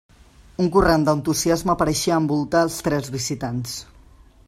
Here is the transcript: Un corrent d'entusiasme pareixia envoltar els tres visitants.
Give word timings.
Un 0.63 0.69
corrent 0.75 1.03
d'entusiasme 1.09 1.77
pareixia 1.83 2.17
envoltar 2.23 2.65
els 2.69 2.81
tres 2.89 3.15
visitants. 3.19 3.79